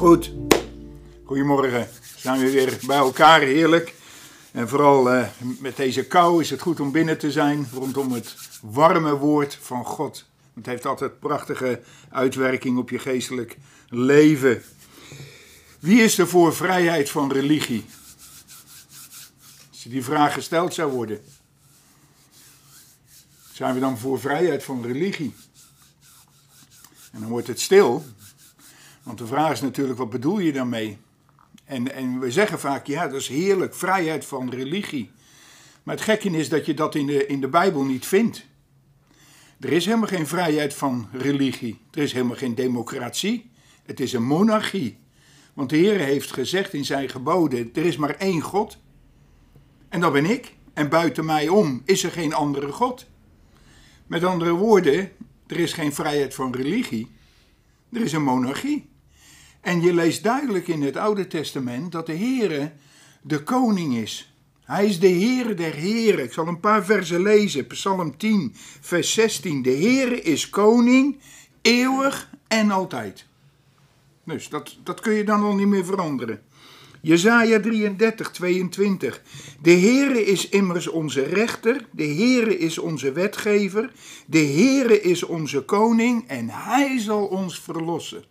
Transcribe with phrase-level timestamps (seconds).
[0.00, 0.32] Goed,
[1.24, 1.88] goedemorgen.
[2.16, 3.94] Zijn we weer bij elkaar, heerlijk.
[4.52, 5.28] En vooral uh,
[5.58, 9.84] met deze kou is het goed om binnen te zijn rondom het warme woord van
[9.84, 10.24] God.
[10.54, 11.80] Het heeft altijd prachtige
[12.10, 13.56] uitwerking op je geestelijk
[13.88, 14.62] leven.
[15.78, 17.84] Wie is er voor vrijheid van religie?
[19.70, 21.24] Als die vraag gesteld zou worden.
[23.52, 25.34] Zijn we dan voor vrijheid van religie?
[27.12, 28.04] En dan wordt het stil.
[29.02, 30.98] Want de vraag is natuurlijk, wat bedoel je daarmee?
[31.64, 35.10] En, en we zeggen vaak, ja, dat is heerlijk, vrijheid van religie.
[35.82, 38.46] Maar het gekke is dat je dat in de, in de Bijbel niet vindt.
[39.60, 41.80] Er is helemaal geen vrijheid van religie.
[41.90, 43.50] Er is helemaal geen democratie.
[43.82, 44.98] Het is een monarchie.
[45.54, 48.78] Want de Heer heeft gezegd in zijn geboden: er is maar één God.
[49.88, 50.56] En dat ben ik.
[50.72, 53.06] En buiten mij om is er geen andere God.
[54.06, 55.10] Met andere woorden,
[55.46, 57.10] er is geen vrijheid van religie.
[57.92, 58.89] Er is een monarchie.
[59.60, 62.72] En je leest duidelijk in het Oude Testament dat de Heere
[63.22, 64.34] de koning is.
[64.64, 66.24] Hij is de Heere der Heren.
[66.24, 67.66] Ik zal een paar versen lezen.
[67.66, 69.62] Psalm 10, vers 16.
[69.62, 71.18] De Heere is koning,
[71.62, 73.26] eeuwig en altijd.
[74.24, 76.42] Dus dat, dat kun je dan al niet meer veranderen.
[77.02, 79.22] Jezaja 33, 22.
[79.62, 83.92] De Heere is immers onze rechter, de Heere is onze wetgever,
[84.26, 88.24] de Heere is onze koning en hij zal ons verlossen.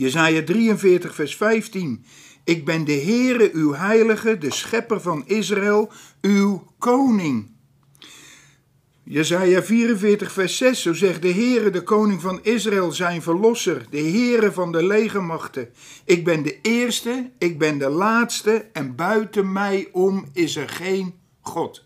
[0.00, 2.04] Jezaja 43, vers 15.
[2.44, 7.50] Ik ben de Heere, uw heilige, de schepper van Israël, uw koning.
[9.02, 14.00] Jezaja 44, vers 6, zo zegt de Heere, de koning van Israël, zijn verlosser, de
[14.00, 15.68] Heere van de legermachten.
[16.04, 21.14] Ik ben de eerste, ik ben de laatste en buiten mij om is er geen
[21.40, 21.84] God.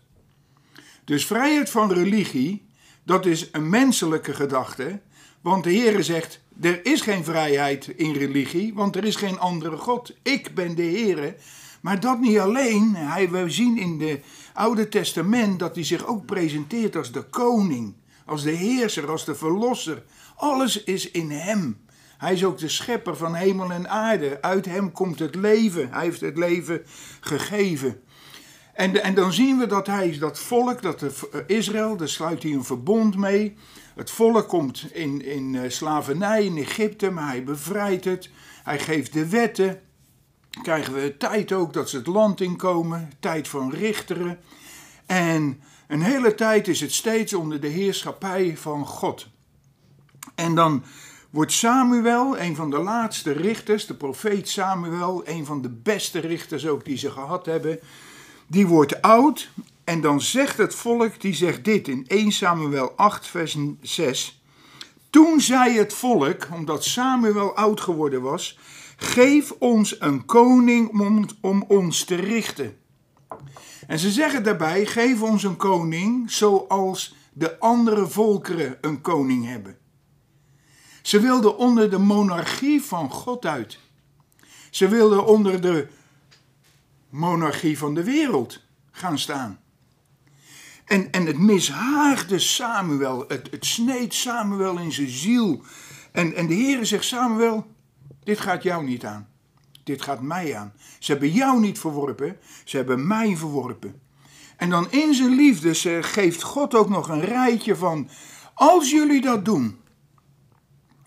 [1.05, 2.65] Dus vrijheid van religie,
[3.03, 5.01] dat is een menselijke gedachte,
[5.41, 9.77] want de Heere zegt, er is geen vrijheid in religie, want er is geen andere
[9.77, 10.15] God.
[10.21, 11.35] Ik ben de Heere.
[11.81, 12.95] Maar dat niet alleen.
[12.95, 14.23] Hij, we zien in het
[14.53, 17.93] Oude Testament dat hij zich ook presenteert als de koning,
[18.25, 20.03] als de heerser, als de verlosser.
[20.35, 21.77] Alles is in hem.
[22.17, 24.41] Hij is ook de schepper van hemel en aarde.
[24.41, 25.89] Uit hem komt het leven.
[25.91, 26.81] Hij heeft het leven
[27.19, 28.01] gegeven.
[28.73, 32.51] En, en dan zien we dat hij dat volk, dat de, Israël, daar sluit hij
[32.51, 33.55] een verbond mee.
[33.95, 38.29] Het volk komt in, in eh, slavernij in Egypte, maar hij bevrijdt het.
[38.63, 39.81] Hij geeft de wetten.
[40.61, 44.39] Krijgen we tijd ook dat ze het land inkomen, tijd van richteren.
[45.05, 49.27] En een hele tijd is het steeds onder de heerschappij van God.
[50.35, 50.83] En dan
[51.29, 56.67] wordt Samuel, een van de laatste richters, de profeet Samuel, een van de beste richters
[56.67, 57.79] ook die ze gehad hebben,
[58.47, 59.49] die wordt oud
[59.85, 64.41] en dan zegt het volk, die zegt dit in 1 Samuel 8, vers 6.
[65.09, 68.59] Toen zei het volk, omdat Samuel oud geworden was,
[68.95, 72.77] geef ons een koning om, om ons te richten.
[73.87, 79.77] En ze zeggen daarbij, geef ons een koning zoals de andere volkeren een koning hebben.
[81.01, 83.79] Ze wilden onder de monarchie van God uit.
[84.69, 85.87] Ze wilden onder de
[87.09, 89.59] monarchie van de wereld gaan staan.
[90.85, 95.61] En, en het mishaagde Samuel, het, het sneed Samuel in zijn ziel.
[96.11, 97.65] En, en de Heere zegt, Samuel,
[98.23, 99.27] dit gaat jou niet aan.
[99.83, 100.73] Dit gaat mij aan.
[100.99, 104.01] Ze hebben jou niet verworpen, ze hebben mij verworpen.
[104.57, 108.09] En dan in zijn liefde geeft God ook nog een rijtje van,
[108.53, 109.79] als jullie dat doen,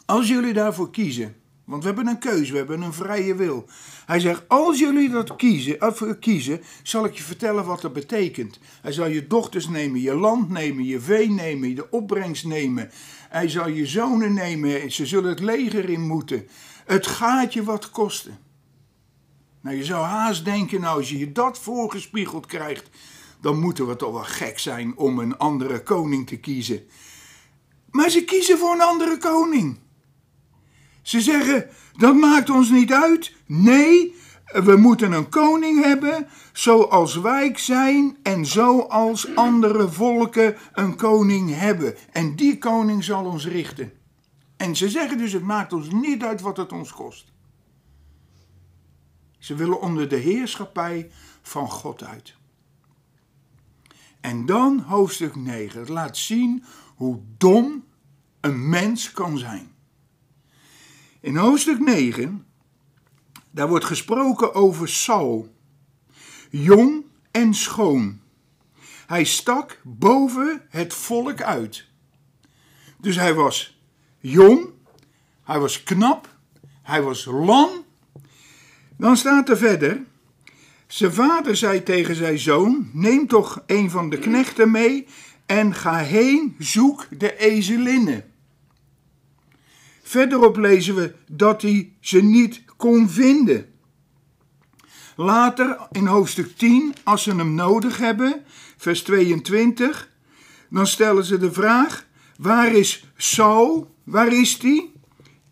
[0.06, 1.36] als jullie daarvoor kiezen,
[1.68, 3.68] want we hebben een keuze, we hebben een vrije wil.
[4.06, 8.58] Hij zegt, als jullie dat kiezen, of kiezen, zal ik je vertellen wat dat betekent.
[8.82, 12.90] Hij zal je dochters nemen, je land nemen, je vee nemen, de opbrengst nemen.
[13.28, 16.48] Hij zal je zonen nemen, ze zullen het leger in moeten.
[16.84, 18.38] Het gaat je wat kosten.
[19.60, 22.88] Nou, je zou haast denken, nou, als je je dat voorgespiegeld krijgt,
[23.40, 26.82] dan moeten we toch wel gek zijn om een andere koning te kiezen.
[27.90, 29.78] Maar ze kiezen voor een andere koning.
[31.08, 33.34] Ze zeggen, dat maakt ons niet uit.
[33.46, 34.14] Nee,
[34.44, 41.94] we moeten een koning hebben zoals wij zijn en zoals andere volken een koning hebben.
[42.12, 43.93] En die koning zal ons richten.
[44.56, 47.32] En ze zeggen dus, het maakt ons niet uit wat het ons kost.
[49.38, 51.10] Ze willen onder de heerschappij
[51.43, 52.34] van God uit.
[54.20, 55.81] En dan hoofdstuk 9.
[55.81, 56.64] Het laat zien
[56.96, 57.84] hoe dom
[58.40, 59.76] een mens kan zijn.
[61.20, 62.47] In hoofdstuk 9,
[63.50, 65.55] daar wordt gesproken over Saul.
[66.50, 68.20] Jong en schoon.
[69.06, 71.87] Hij stak boven het volk uit.
[73.00, 73.81] Dus hij was
[74.19, 74.67] jong,
[75.44, 76.37] hij was knap,
[76.82, 77.70] Hij was lang.
[78.97, 80.05] Dan staat er verder.
[80.87, 85.06] Zijn vader zei tegen zijn zoon: Neem toch een van de knechten mee
[85.47, 88.32] en ga heen, zoek de ezelinnen.
[90.08, 93.72] Verderop lezen we dat hij ze niet kon vinden.
[95.16, 98.44] Later in hoofdstuk 10, als ze hem nodig hebben,
[98.76, 100.10] vers 22,
[100.70, 102.06] dan stellen ze de vraag:
[102.38, 103.94] Waar is Saul?
[104.05, 104.93] Waar is die?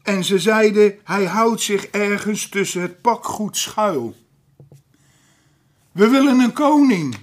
[0.02, 4.14] En ze zeiden: Hij houdt zich ergens tussen het pakgoed schuil.
[5.92, 7.16] We willen een koning.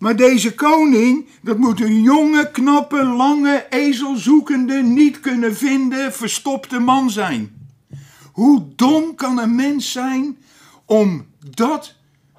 [0.00, 7.10] Maar deze koning, dat moet een jonge, knappe, lange, ezelzoekende, niet kunnen vinden, verstopte man
[7.10, 7.68] zijn.
[8.32, 10.38] Hoe dom kan een mens zijn
[10.84, 11.94] om dat,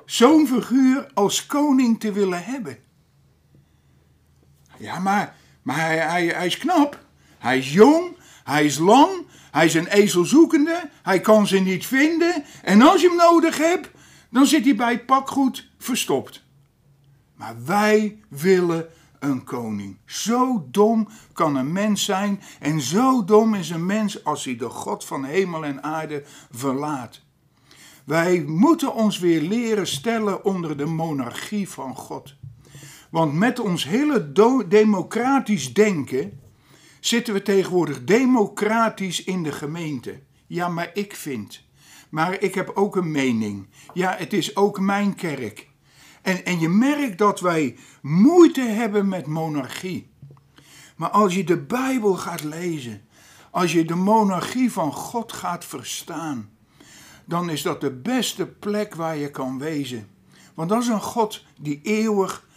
[0.06, 2.78] zo'n figuur als koning te willen hebben?
[4.78, 7.06] Ja, maar, maar hij, hij, hij is knap,
[7.38, 9.12] hij is jong, hij is lang,
[9.52, 13.90] hij is een ezelzoekende, hij kan ze niet vinden en als je hem nodig hebt,
[14.30, 16.50] dan zit hij bij het pakgoed verstopt.
[17.42, 18.88] Maar wij willen
[19.20, 19.98] een koning.
[20.06, 24.70] Zo dom kan een mens zijn en zo dom is een mens als hij de
[24.70, 27.22] God van hemel en aarde verlaat.
[28.04, 32.36] Wij moeten ons weer leren stellen onder de monarchie van God.
[33.10, 34.32] Want met ons hele
[34.68, 36.40] democratisch denken
[37.00, 40.20] zitten we tegenwoordig democratisch in de gemeente.
[40.48, 41.64] Ja, maar ik vind.
[42.10, 43.68] Maar ik heb ook een mening.
[43.94, 45.70] Ja, het is ook mijn kerk.
[46.22, 50.10] En, en je merkt dat wij moeite hebben met monarchie.
[50.96, 53.02] Maar als je de Bijbel gaat lezen,
[53.52, 56.50] als je de monarchie van God gaat verstaan,
[57.26, 60.08] dan is dat de beste plek waar je kan wezen.
[60.54, 62.48] Want dat is een God die eeuwig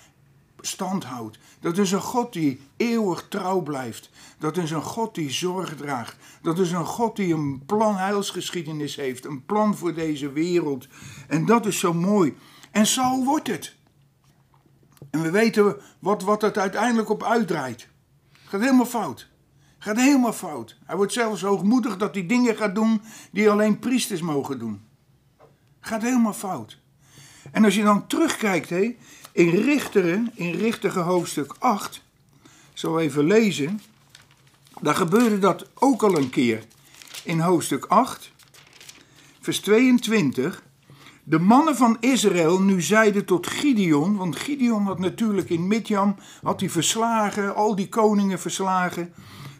[0.60, 1.38] stand houdt.
[1.60, 4.10] Dat is een God die eeuwig trouw blijft.
[4.38, 6.16] Dat is een God die zorg draagt.
[6.42, 9.24] Dat is een God die een plan heilsgeschiedenis heeft.
[9.24, 10.86] Een plan voor deze wereld.
[11.28, 12.36] En dat is zo mooi.
[12.74, 13.74] En zo wordt het.
[15.10, 17.88] En we weten wat, wat het uiteindelijk op uitdraait.
[18.44, 19.28] Gaat helemaal fout.
[19.78, 20.76] Gaat helemaal fout.
[20.84, 24.80] Hij wordt zelfs hoogmoedig dat hij dingen gaat doen die alleen priesters mogen doen.
[25.80, 26.78] Gaat helemaal fout.
[27.50, 28.96] En als je dan terugkijkt hé,
[29.32, 32.02] in Richteren, in Richteren hoofdstuk 8,
[32.72, 33.80] zo even lezen,
[34.80, 36.64] daar gebeurde dat ook al een keer.
[37.24, 38.32] In hoofdstuk 8,
[39.40, 40.62] vers 22.
[41.26, 46.60] De mannen van Israël nu zeiden tot Gideon, want Gideon had natuurlijk in Midjam, had
[46.60, 49.12] hij verslagen, al die koningen verslagen.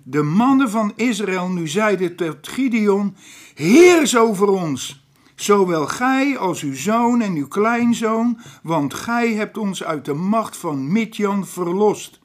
[0.03, 3.17] De mannen van Israël nu zeiden tot Gideon,
[3.55, 9.85] heers over ons, zowel gij als uw zoon en uw kleinzoon, want gij hebt ons
[9.85, 12.21] uit de macht van Midjan verlost.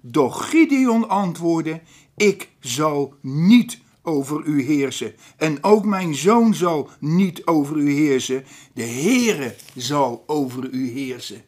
[0.00, 1.80] Doch Gideon antwoordde,
[2.16, 5.14] ik zal niet over u heersen.
[5.36, 8.44] En ook mijn zoon zal niet over u heersen.
[8.72, 11.42] De Heere zal over u heersen.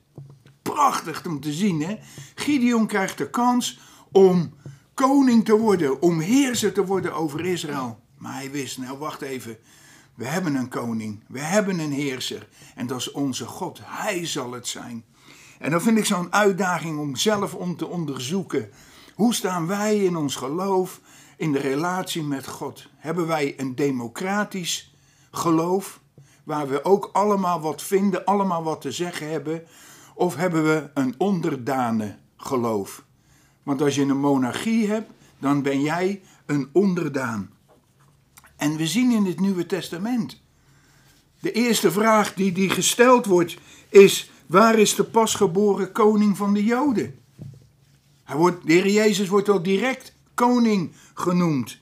[0.63, 1.99] Prachtig om te zien, hè?
[2.35, 3.81] Gideon krijgt de kans
[4.13, 4.55] om
[4.95, 8.01] koning te worden, om heerser te worden over Israël.
[8.19, 9.57] Maar hij wist, nou wacht even,
[10.15, 12.49] we hebben een koning, we hebben een heerser.
[12.75, 15.05] En dat is onze God, hij zal het zijn.
[15.59, 18.71] En dan vind ik zo'n uitdaging om zelf om te onderzoeken.
[19.15, 21.01] Hoe staan wij in ons geloof?
[21.39, 22.87] In de relatie met God?
[22.97, 24.95] Hebben wij een democratisch
[25.31, 26.01] geloof,
[26.45, 29.63] waar we ook allemaal wat vinden, allemaal wat te zeggen hebben?
[30.15, 33.05] Of hebben we een onderdanen geloof?
[33.63, 37.51] Want als je een monarchie hebt, dan ben jij een onderdaan.
[38.57, 40.41] En we zien in het Nieuwe Testament.
[41.41, 43.57] De eerste vraag die, die gesteld wordt
[43.89, 47.19] is: waar is de pasgeboren koning van de Joden?
[48.25, 51.79] Hij wordt, de Heer Jezus wordt al direct koning genoemd.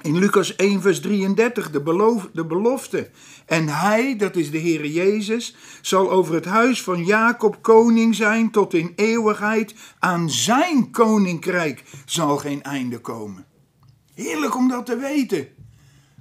[0.00, 3.10] In Lucas 1, vers 33, de, beloof, de belofte.
[3.46, 8.50] En hij, dat is de Heere Jezus, zal over het huis van Jacob koning zijn
[8.50, 9.74] tot in eeuwigheid.
[9.98, 13.46] Aan zijn koninkrijk zal geen einde komen.
[14.14, 15.48] Heerlijk om dat te weten.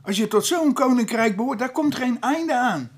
[0.04, 2.92] Als je tot zo'n koninkrijk behoort, daar komt geen einde aan.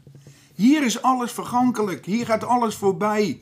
[0.55, 3.41] Hier is alles vergankelijk, hier gaat alles voorbij.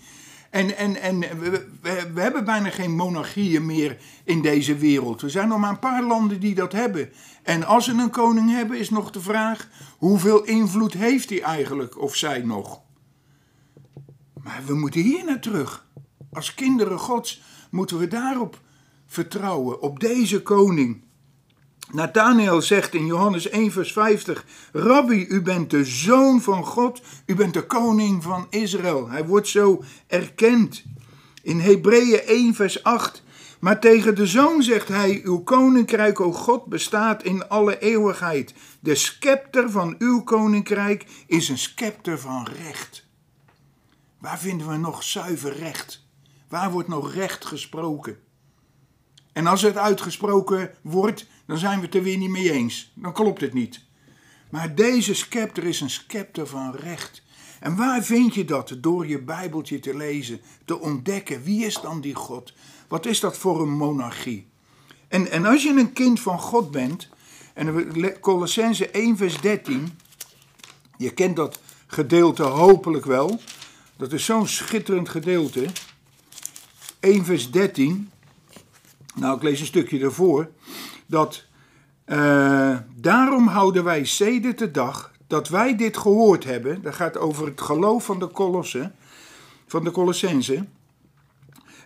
[0.52, 1.68] En, en, en we,
[2.14, 5.22] we, hebben bijna geen monarchieën meer in deze wereld.
[5.22, 7.10] Er zijn nog maar een paar landen die dat hebben.
[7.44, 9.68] En als ze een koning hebben, is nog de vraag:
[9.98, 12.82] hoeveel invloed heeft hij eigenlijk of zij nog?
[14.44, 15.88] Maar we moeten hier naar terug.
[16.32, 18.60] Als kinderen Gods moeten we daarop
[19.06, 21.04] vertrouwen, op deze koning.
[21.92, 27.36] Nathanael zegt in Johannes 1, vers 50: Rabbi, u bent de zoon van God, u
[27.36, 29.10] bent de koning van Israël.
[29.10, 30.84] Hij wordt zo erkend.
[31.42, 33.24] In Hebreeën 1, vers 8:
[33.60, 38.54] Maar tegen de zoon zegt hij: Uw koninkrijk, o God, bestaat in alle eeuwigheid.
[38.80, 43.10] De scepter van uw koninkrijk is een scepter van recht.
[44.20, 46.06] Waar vinden we nog zuiver recht?
[46.50, 48.18] Waar wordt nog recht gesproken?
[49.34, 52.92] En als het uitgesproken wordt, dan zijn we het er weer niet mee eens.
[52.94, 53.82] Dan klopt het niet.
[54.50, 57.24] Maar deze scepter is een scepter van recht.
[57.60, 58.78] En waar vind je dat?
[58.78, 61.44] Door je Bijbeltje te lezen, te ontdekken.
[61.44, 62.54] Wie is dan die God?
[62.88, 64.48] Wat is dat voor een monarchie?
[65.08, 67.10] En, en als je een kind van God bent,
[67.54, 70.00] en Colossense 1 vers 13,
[70.98, 73.42] je kent dat gedeelte hopelijk wel.
[73.98, 75.66] Dat is zo'n schitterend gedeelte.
[77.00, 78.10] 1 vers 13.
[79.16, 80.50] Nou, ik lees een stukje ervoor.
[81.12, 81.46] Dat
[82.06, 86.82] uh, daarom houden wij zeden de dag dat wij dit gehoord hebben.
[86.82, 88.96] Dat gaat over het geloof van de Kolossen,
[89.68, 90.66] van de Colossense.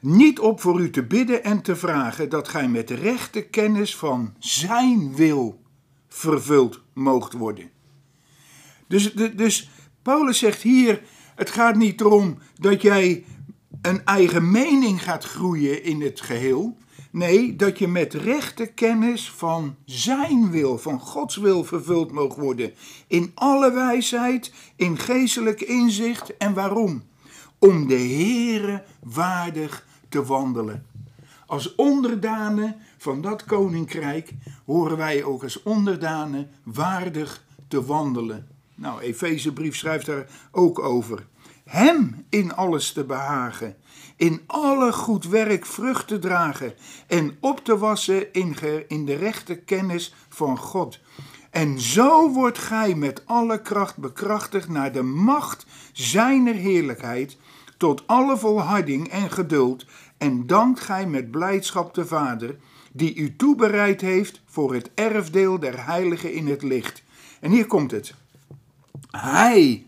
[0.01, 4.34] Niet op voor u te bidden en te vragen dat gij met rechte kennis van
[4.39, 5.62] zijn wil
[6.08, 7.70] vervuld moogt worden.
[8.88, 9.70] Dus, dus
[10.01, 11.01] Paulus zegt hier:
[11.36, 13.25] het gaat niet erom dat jij
[13.82, 16.77] een eigen mening gaat groeien in het geheel.
[17.15, 22.74] Nee, dat je met rechte kennis van zijn wil, van Gods wil vervuld mag worden.
[23.07, 26.38] In alle wijsheid, in geestelijk inzicht.
[26.38, 27.03] En waarom?
[27.60, 30.86] Om de Heere waardig te wandelen.
[31.45, 34.34] Als onderdanen van dat koninkrijk
[34.65, 38.48] horen wij ook als onderdanen waardig te wandelen.
[38.75, 41.25] Nou, Efezebrief schrijft daar ook over.
[41.65, 43.75] Hem in alles te behagen,
[44.15, 46.74] in alle goed werk vrucht te dragen
[47.07, 48.55] en op te wassen in,
[48.88, 51.00] in de rechte kennis van God.
[51.50, 57.38] En zo wordt gij met alle kracht bekrachtigd naar de macht zijner heerlijkheid,
[57.77, 59.86] tot alle volharding en geduld,
[60.17, 62.55] en dankt gij met blijdschap de Vader,
[62.91, 67.03] die u toebereid heeft voor het erfdeel der heiligen in het licht.
[67.39, 68.13] En hier komt het.
[69.12, 69.86] Hij,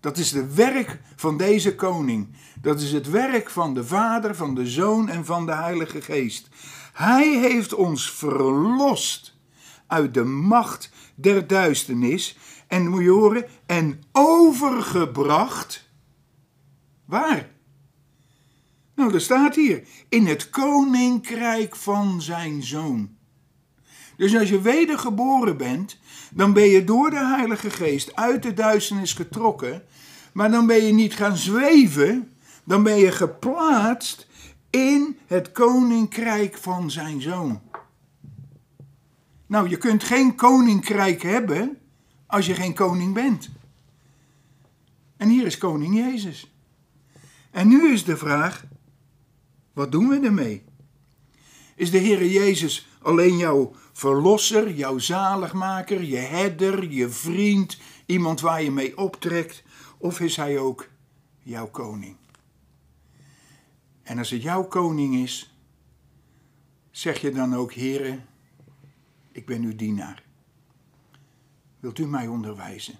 [0.00, 2.28] dat is het werk van deze koning.
[2.60, 6.48] Dat is het werk van de Vader, van de Zoon en van de Heilige Geest.
[6.92, 9.36] Hij heeft ons verlost
[9.86, 12.38] uit de macht der duisternis.
[12.66, 15.90] En moet je horen, en overgebracht.
[17.04, 17.50] Waar?
[18.94, 23.17] Nou, er staat hier, in het koninkrijk van zijn zoon.
[24.18, 25.98] Dus als je wedergeboren bent,
[26.30, 29.82] dan ben je door de Heilige Geest uit de duisternis getrokken,
[30.32, 32.32] maar dan ben je niet gaan zweven,
[32.64, 34.26] dan ben je geplaatst
[34.70, 37.60] in het koninkrijk van zijn zoon.
[39.46, 41.78] Nou, je kunt geen koninkrijk hebben
[42.26, 43.48] als je geen koning bent.
[45.16, 46.52] En hier is koning Jezus.
[47.50, 48.64] En nu is de vraag,
[49.72, 50.64] wat doen we ermee?
[51.74, 58.62] Is de Heer Jezus alleen jouw verlosser, jouw zaligmaker, je herder, je vriend, iemand waar
[58.62, 59.62] je mee optrekt?
[59.98, 60.88] Of is Hij ook
[61.42, 62.16] jouw koning?
[64.02, 65.54] En als het jouw koning is,
[66.90, 68.18] zeg je dan ook, Heere,
[69.32, 70.22] ik ben uw dienaar.
[71.80, 72.98] Wilt u mij onderwijzen?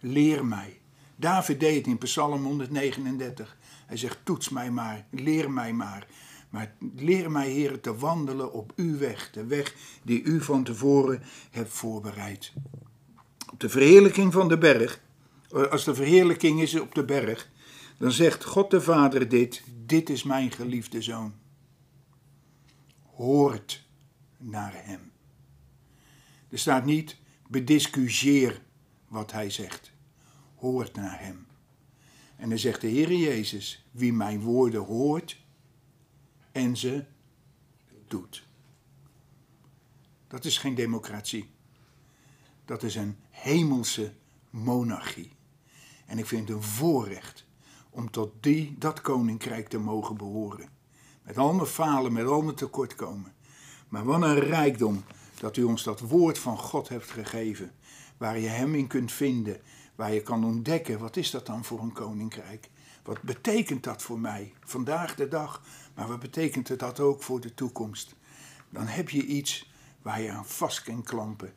[0.00, 0.80] Leer mij.
[1.16, 3.56] David deed in Psalm 139.
[3.86, 6.06] Hij zegt, toets mij maar, leer mij maar.
[6.50, 11.22] Maar leer mij, Heer, te wandelen op uw weg, de weg die u van tevoren
[11.50, 12.52] hebt voorbereid.
[13.52, 15.00] Op de verheerlijking van de berg,
[15.50, 17.50] eh, als de verheerlijking is op de berg,
[17.98, 21.34] dan zegt God de Vader dit, dit is mijn geliefde zoon.
[23.02, 23.84] Hoort
[24.36, 25.12] naar hem.
[26.48, 27.16] Er staat niet,
[27.48, 28.62] bediscussieer
[29.08, 29.92] wat hij zegt.
[30.54, 31.46] Hoort naar hem.
[32.36, 35.40] En dan zegt de Heer Jezus, wie mijn woorden hoort
[36.52, 37.04] en ze
[38.08, 38.46] doet.
[40.28, 41.50] Dat is geen democratie.
[42.64, 44.12] Dat is een hemelse
[44.50, 45.32] monarchie.
[46.06, 47.46] En ik vind het een voorrecht
[47.90, 50.68] om tot die, dat koninkrijk te mogen behoren.
[51.22, 53.34] Met al mijn falen, met al mijn tekortkomen.
[53.88, 55.04] Maar wat een rijkdom
[55.40, 57.72] dat u ons dat woord van God hebt gegeven.
[58.16, 59.60] Waar je hem in kunt vinden
[60.00, 62.70] waar je kan ontdekken, wat is dat dan voor een koninkrijk?
[63.02, 65.62] Wat betekent dat voor mij, vandaag de dag,
[66.00, 68.14] maar wat betekent het dat ook voor de toekomst?
[68.70, 69.70] Dan heb je iets
[70.02, 71.52] waar je aan vast kan klampen.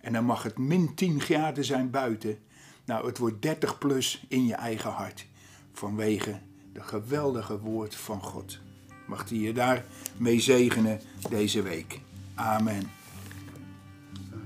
[0.00, 2.38] En dan mag het min 10 graden zijn buiten.
[2.84, 5.26] Nou, het wordt 30 plus in je eigen hart.
[5.72, 6.40] Vanwege
[6.72, 8.58] de geweldige woord van God.
[9.06, 9.84] Mag hij je daar
[10.16, 12.00] mee zegenen deze week.
[12.34, 12.90] Amen.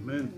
[0.01, 0.33] Amen.